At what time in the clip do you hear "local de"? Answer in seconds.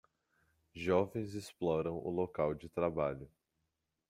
2.09-2.67